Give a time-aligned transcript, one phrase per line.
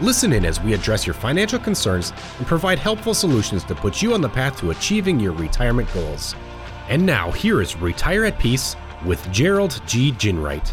[0.00, 4.12] Listen in as we address your financial concerns and provide helpful solutions to put you
[4.12, 6.34] on the path to achieving your retirement goals.
[6.88, 8.74] And now, here is Retire at Peace
[9.06, 10.10] with Gerald G.
[10.10, 10.66] Ginwright.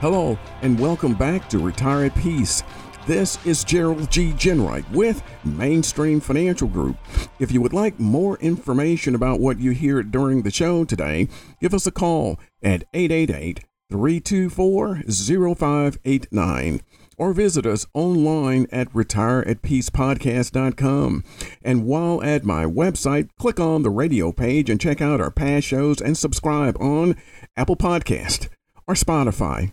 [0.00, 2.62] Hello, and welcome back to Retire at Peace.
[3.06, 4.32] This is Gerald G.
[4.32, 6.98] Ginwright with Mainstream Financial Group.
[7.38, 11.28] If you would like more information about what you hear during the show today,
[11.62, 16.80] give us a call at 888 324 0589
[17.18, 21.24] or visit us online at retireatpeacepodcast.com.
[21.62, 25.66] And while at my website, click on the radio page and check out our past
[25.66, 27.16] shows and subscribe on
[27.56, 28.48] Apple Podcast
[28.86, 29.72] or Spotify.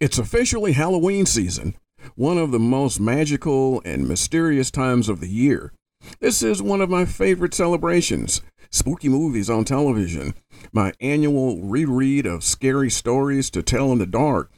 [0.00, 1.76] It's officially Halloween season,
[2.16, 5.72] one of the most magical and mysterious times of the year.
[6.20, 8.42] This is one of my favorite celebrations.
[8.70, 10.34] Spooky movies on television,
[10.72, 14.52] my annual reread of scary stories to tell in the dark,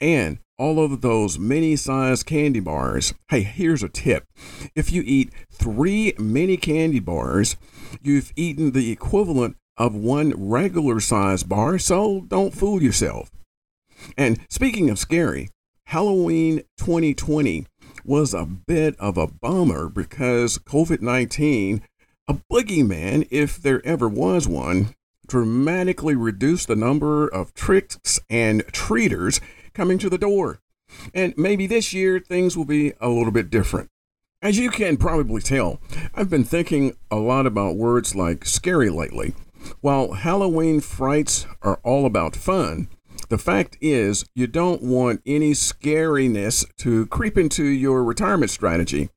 [0.00, 3.14] and all of those mini sized candy bars.
[3.28, 4.24] Hey, here's a tip
[4.74, 7.56] if you eat three mini candy bars,
[8.02, 13.30] you've eaten the equivalent of one regular sized bar, so don't fool yourself.
[14.16, 15.50] And speaking of scary,
[15.86, 17.66] Halloween 2020
[18.04, 21.82] was a bit of a bummer because COVID 19,
[22.28, 24.94] a boogeyman, if there ever was one,
[25.26, 29.40] dramatically reduced the number of tricks and treaters
[29.74, 30.60] coming to the door.
[31.12, 33.90] And maybe this year things will be a little bit different.
[34.40, 35.80] As you can probably tell,
[36.14, 39.34] I've been thinking a lot about words like scary lately.
[39.80, 42.88] While Halloween frights are all about fun,
[43.30, 49.08] the fact is you don't want any scariness to creep into your retirement strategy.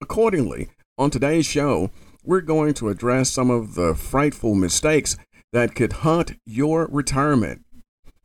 [0.00, 1.90] Accordingly, on today's show,
[2.24, 5.16] we're going to address some of the frightful mistakes
[5.52, 7.64] that could haunt your retirement.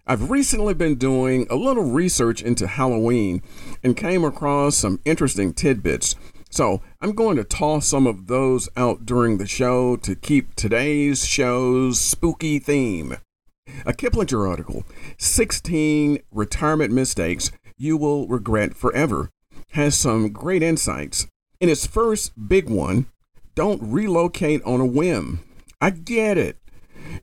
[0.07, 3.41] I've recently been doing a little research into Halloween
[3.83, 6.16] and came across some interesting tidbits.
[6.51, 11.25] So I'm going to toss some of those out during the show to keep today's
[11.25, 13.17] show's spooky theme.
[13.83, 14.83] A Kiplinger article,
[15.17, 19.31] 16 Retirement Mistakes You Will Regret Forever,
[19.72, 21.25] has some great insights.
[21.59, 23.07] In its first big one,
[23.55, 25.39] don't relocate on a whim.
[25.81, 26.57] I get it.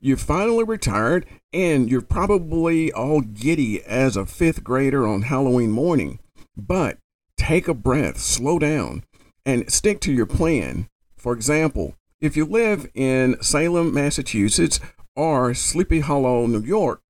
[0.01, 6.19] You finally retired and you're probably all giddy as a fifth grader on Halloween morning.
[6.55, 6.97] But
[7.37, 9.03] take a breath, slow down,
[9.45, 10.87] and stick to your plan.
[11.17, 14.79] For example, if you live in Salem, Massachusetts,
[15.15, 17.01] or Sleepy Hollow, New York,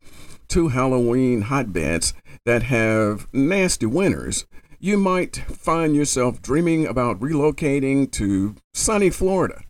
[0.47, 2.13] two Halloween hotbeds
[2.45, 4.45] that have nasty winters,
[4.79, 9.61] you might find yourself dreaming about relocating to sunny Florida.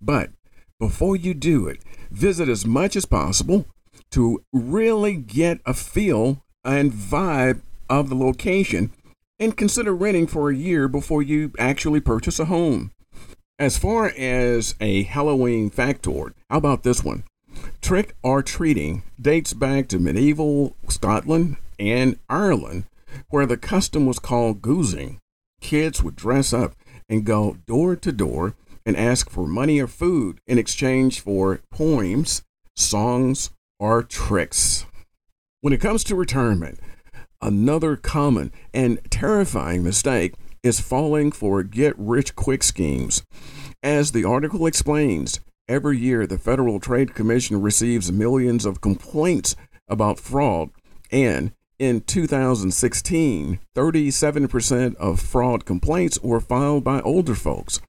[0.00, 0.30] But
[0.78, 1.80] before you do it,
[2.10, 3.66] visit as much as possible
[4.10, 8.90] to really get a feel and vibe of the location
[9.38, 12.92] and consider renting for a year before you actually purchase a home.
[13.58, 17.24] As far as a Halloween factoid, how about this one?
[17.80, 22.84] Trick or treating dates back to medieval Scotland and Ireland,
[23.28, 25.20] where the custom was called goosing.
[25.60, 26.74] Kids would dress up
[27.08, 28.54] and go door to door
[28.86, 32.42] and ask for money or food in exchange for poems,
[32.76, 34.86] songs, or tricks.
[35.60, 36.78] When it comes to retirement,
[37.40, 43.22] another common and terrifying mistake is falling for get rich quick schemes.
[43.82, 49.56] As the article explains, every year the Federal Trade Commission receives millions of complaints
[49.88, 50.70] about fraud,
[51.10, 57.80] and in 2016, 37% of fraud complaints were filed by older folks.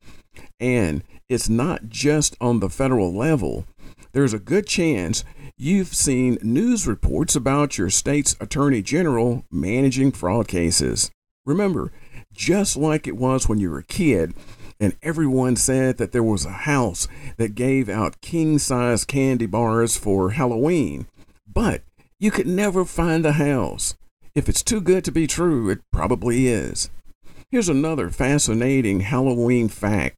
[0.59, 3.65] And it's not just on the federal level.
[4.13, 5.23] There's a good chance
[5.57, 11.09] You've seen news reports about your state's attorney general managing fraud cases.
[11.45, 11.93] Remember,
[12.33, 14.33] just like it was when you were a kid,
[14.81, 17.07] and everyone said that there was a house
[17.37, 21.07] that gave out king size candy bars for Halloween,
[21.47, 21.83] but
[22.19, 23.95] you could never find the house.
[24.35, 26.89] If it's too good to be true, it probably is.
[27.49, 30.17] Here's another fascinating Halloween fact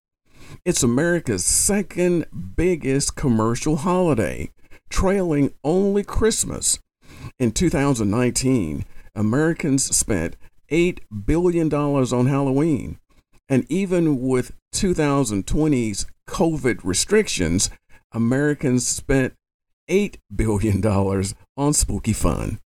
[0.66, 4.52] it's America's second biggest commercial holiday
[4.90, 6.80] trailing only Christmas.
[7.40, 8.86] In 2019,
[9.16, 10.36] Americans spent
[10.72, 13.00] $8 billion on Halloween.
[13.50, 17.70] And even with 2020's COVID restrictions,
[18.12, 19.34] Americans spent
[19.90, 20.86] $8 billion
[21.56, 22.60] on spooky fun.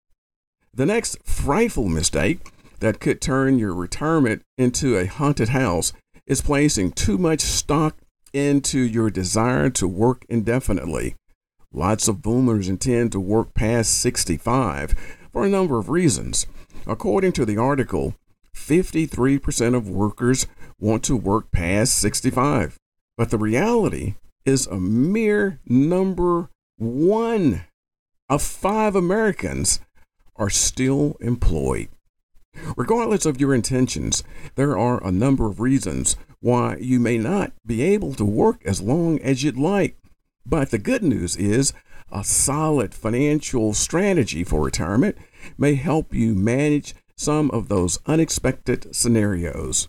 [0.73, 5.93] The next frightful mistake that could turn your retirement into a haunted house
[6.31, 7.97] is placing too much stock
[8.31, 11.13] into your desire to work indefinitely.
[11.73, 14.95] Lots of boomers intend to work past 65
[15.33, 16.47] for a number of reasons.
[16.87, 18.15] According to the article,
[18.55, 20.47] 53% of workers
[20.79, 22.77] want to work past 65.
[23.17, 27.65] But the reality is a mere number one
[28.29, 29.81] of five Americans
[30.37, 31.89] are still employed.
[32.77, 34.23] Regardless of your intentions,
[34.55, 38.81] there are a number of reasons why you may not be able to work as
[38.81, 39.97] long as you'd like.
[40.45, 41.73] But the good news is
[42.11, 45.17] a solid financial strategy for retirement
[45.57, 49.87] may help you manage some of those unexpected scenarios.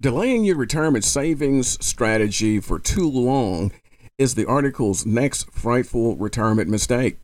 [0.00, 3.72] Delaying your retirement savings strategy for too long
[4.18, 7.18] is the article's next frightful retirement mistake.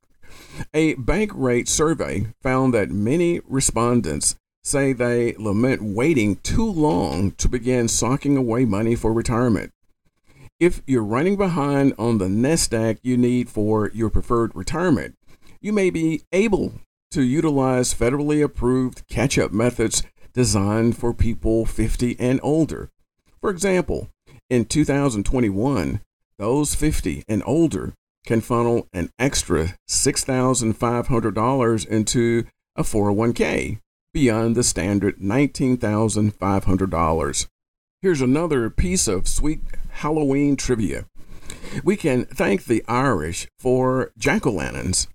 [0.75, 4.34] A Bankrate survey found that many respondents
[4.67, 9.71] say they lament waiting too long to begin socking away money for retirement.
[10.59, 15.15] If you're running behind on the nest egg you need for your preferred retirement,
[15.61, 16.73] you may be able
[17.13, 20.03] to utilize federally approved catch up methods
[20.33, 22.91] designed for people 50 and older.
[23.41, 24.11] For example,
[24.51, 26.01] in 2021,
[26.39, 27.95] those 50 and older
[28.27, 33.79] can funnel an extra $6,500 into a 401k
[34.17, 37.47] beyond the standard $19,500.
[38.01, 39.61] Here's another piece of sweet
[39.91, 41.05] Halloween trivia.
[41.85, 45.07] We can thank the Irish for jack o' lanterns.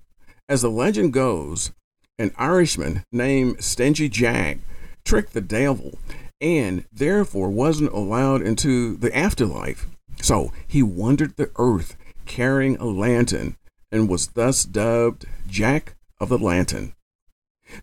[0.48, 1.72] As the legend goes,
[2.20, 4.60] an Irishman named Stingy Jack
[5.04, 5.98] tricked the devil
[6.40, 9.88] and therefore wasn't allowed into the afterlife.
[10.22, 11.98] So he wandered the earth
[12.28, 13.58] carrying a lantern
[13.92, 16.94] and was thus dubbed Jack of the Lantern.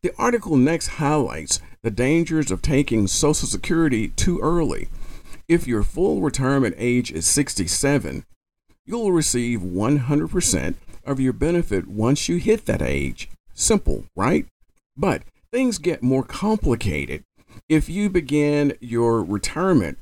[0.03, 4.89] The article next highlights the dangers of taking Social Security too early.
[5.49, 8.25] If your full retirement age is 67,
[8.85, 10.75] you'll receive 100%
[11.05, 13.31] of your benefit once you hit that age.
[13.55, 14.47] Simple, right?
[14.97, 17.25] But things get more complicated.
[17.69, 19.99] If you begin your retirement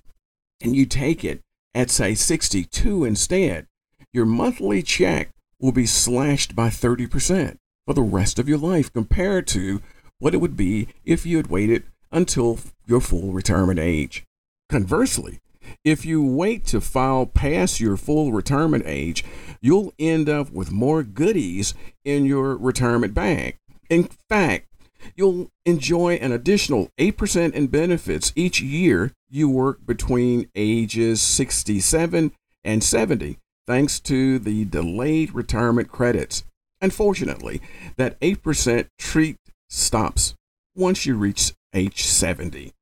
[0.61, 1.41] and you take it
[1.75, 3.67] at, say, 62 instead,
[4.13, 5.31] your monthly check
[5.61, 9.81] will be slashed by 30% for the rest of your life compared to
[10.19, 14.25] what it would be if you had waited until your full retirement age.
[14.69, 15.41] Conversely,
[15.85, 19.25] if you wait to file past your full retirement age,
[19.61, 21.75] you'll end up with more goodies
[22.05, 23.57] in your retirement bag.
[23.89, 24.67] In fact,
[25.15, 32.33] you'll enjoy an additional 8% in benefits each year you work between ages 67
[32.65, 36.45] and 70, thanks to the delayed retirement credits.
[36.81, 37.61] Unfortunately,
[37.97, 39.39] that 8% treat
[39.69, 40.35] stops
[40.75, 42.73] once you reach age 70.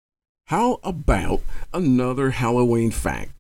[0.49, 1.41] How about
[1.73, 3.33] another Halloween fact?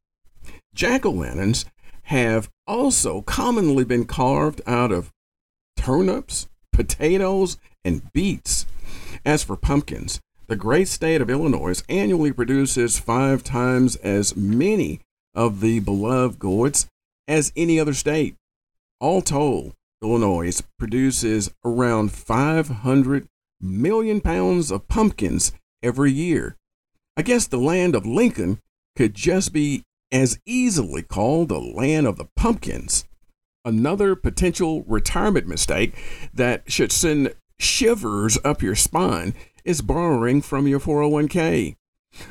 [0.74, 1.64] Jack o' lanterns
[2.04, 5.10] have also commonly been carved out of
[5.76, 8.66] turnips, potatoes, and beets.
[9.24, 15.00] As for pumpkins, the great state of Illinois annually produces five times as many
[15.34, 16.86] of the beloved gourds
[17.26, 18.36] as any other state.
[19.00, 23.26] All told, Illinois produces around 500
[23.60, 26.56] million pounds of pumpkins every year.
[27.16, 28.60] I guess the land of Lincoln
[28.96, 29.82] could just be
[30.12, 33.06] as easily called the land of the pumpkins.
[33.64, 35.96] Another potential retirement mistake
[36.34, 39.32] that should send shivers up your spine
[39.64, 41.76] is borrowing from your 401k.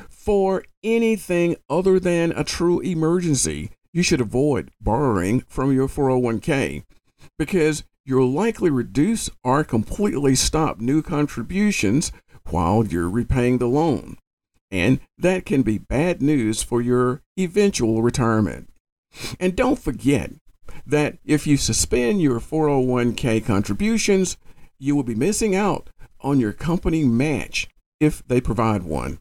[0.08, 6.84] For anything other than a true emergency, you should avoid borrowing from your 401k
[7.38, 12.12] because you'll likely reduce or completely stop new contributions
[12.50, 14.16] while you're repaying the loan.
[14.70, 18.70] And that can be bad news for your eventual retirement.
[19.38, 20.32] And don't forget
[20.86, 24.36] that if you suspend your 401k contributions,
[24.78, 27.68] you will be missing out on your company match
[28.00, 29.18] if they provide one.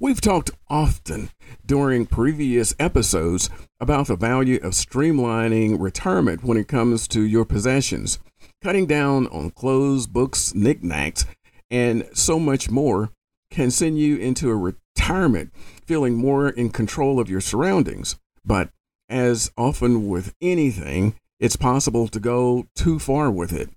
[0.00, 1.30] We've talked often
[1.66, 3.50] during previous episodes
[3.80, 8.20] about the value of streamlining retirement when it comes to your possessions,
[8.62, 11.24] cutting down on clothes, books, knickknacks,
[11.68, 13.10] and so much more
[13.50, 15.52] can send you into a retirement
[15.84, 18.20] feeling more in control of your surroundings.
[18.44, 18.70] But
[19.08, 23.68] as often with anything, it's possible to go too far with it.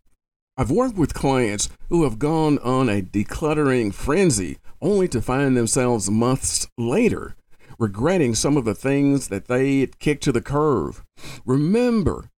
[0.57, 6.09] I've worked with clients who have gone on a decluttering frenzy only to find themselves
[6.09, 7.35] months later
[7.79, 10.97] regretting some of the things that they kicked to the curb.
[11.45, 12.29] Remember,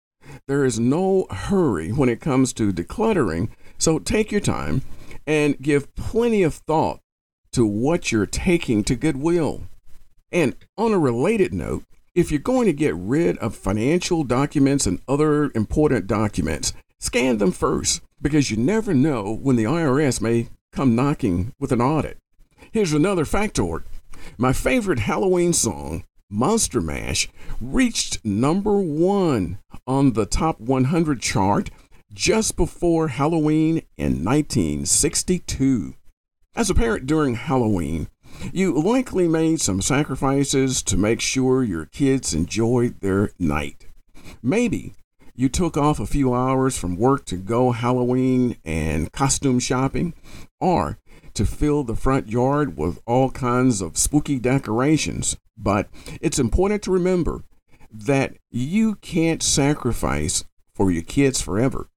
[0.47, 4.83] there is no hurry when it comes to decluttering, so take your time
[5.27, 7.01] and give plenty of thought
[7.53, 9.63] to what you're taking to Goodwill.
[10.31, 15.01] And on a related note, if you're going to get rid of financial documents and
[15.09, 16.73] other important documents,
[17.03, 21.81] scan them first because you never know when the IRS may come knocking with an
[21.81, 22.17] audit.
[22.71, 23.83] Here's another factoid
[24.39, 27.29] my favorite Halloween song, Monster Mash,
[27.61, 31.71] reached number one on the top 100 chart
[32.15, 35.95] just before Halloween in 1962.
[36.55, 38.07] As a parent during Halloween,
[38.53, 43.87] you likely made some sacrifices to make sure your kids enjoyed their night.
[44.41, 44.95] Maybe
[45.35, 50.15] you took off a few hours from work to go Halloween and costume shopping,
[50.61, 50.99] or
[51.35, 55.37] to fill the front yard with all kinds of spooky decorations.
[55.57, 55.89] But
[56.21, 57.45] it's important to remember
[57.91, 61.89] that you can't sacrifice for your kids forever.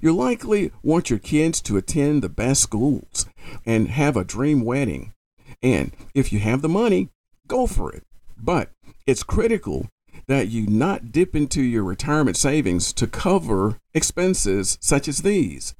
[0.00, 3.26] You likely want your kids to attend the best schools
[3.64, 5.14] and have a dream wedding.
[5.62, 7.08] And if you have the money,
[7.46, 8.04] go for it.
[8.36, 8.70] But
[9.06, 9.88] it's critical
[10.26, 15.74] that you not dip into your retirement savings to cover expenses such as these.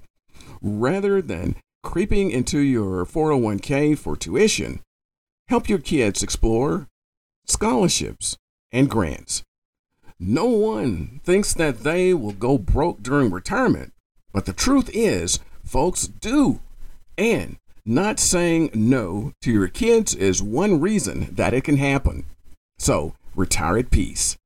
[0.61, 4.81] Rather than creeping into your 401k for tuition,
[5.49, 6.89] help your kids explore
[7.47, 8.37] scholarships
[8.71, 9.43] and grants.
[10.19, 13.93] No one thinks that they will go broke during retirement,
[14.33, 16.61] but the truth is, folks do.
[17.19, 22.25] And not saying no to your kids is one reason that it can happen.
[22.79, 24.37] So, retire at peace.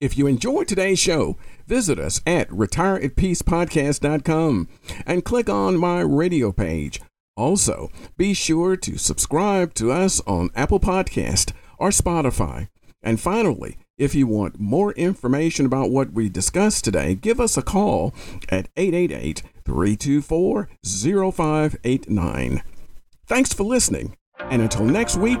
[0.00, 4.68] If you enjoyed today's show, visit us at retireatpeacepodcast.com
[5.06, 7.02] and click on my radio page.
[7.36, 12.68] Also, be sure to subscribe to us on Apple Podcast or Spotify.
[13.02, 17.62] And finally, if you want more information about what we discussed today, give us a
[17.62, 18.14] call
[18.48, 22.62] at 888 324 0589.
[23.26, 24.16] Thanks for listening.
[24.38, 25.40] And until next week,